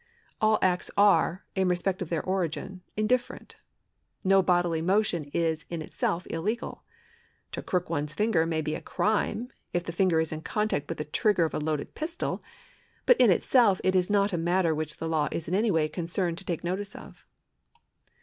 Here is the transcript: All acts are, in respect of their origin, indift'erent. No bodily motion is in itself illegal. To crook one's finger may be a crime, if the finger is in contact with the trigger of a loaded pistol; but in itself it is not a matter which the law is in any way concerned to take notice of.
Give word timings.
All 0.41 0.57
acts 0.63 0.89
are, 0.97 1.45
in 1.53 1.67
respect 1.67 2.01
of 2.01 2.09
their 2.09 2.23
origin, 2.23 2.81
indift'erent. 2.97 3.53
No 4.23 4.41
bodily 4.41 4.81
motion 4.81 5.25
is 5.25 5.63
in 5.69 5.83
itself 5.83 6.25
illegal. 6.31 6.83
To 7.51 7.61
crook 7.61 7.87
one's 7.87 8.15
finger 8.15 8.47
may 8.47 8.63
be 8.63 8.73
a 8.73 8.81
crime, 8.81 9.49
if 9.73 9.83
the 9.83 9.91
finger 9.91 10.19
is 10.19 10.31
in 10.31 10.41
contact 10.41 10.89
with 10.89 10.97
the 10.97 11.05
trigger 11.05 11.45
of 11.45 11.53
a 11.53 11.59
loaded 11.59 11.93
pistol; 11.93 12.41
but 13.05 13.21
in 13.21 13.29
itself 13.29 13.79
it 13.83 13.93
is 13.95 14.09
not 14.09 14.33
a 14.33 14.39
matter 14.39 14.73
which 14.73 14.97
the 14.97 15.07
law 15.07 15.27
is 15.31 15.47
in 15.47 15.53
any 15.53 15.69
way 15.69 15.87
concerned 15.87 16.39
to 16.39 16.45
take 16.45 16.63
notice 16.63 16.95
of. 16.95 17.23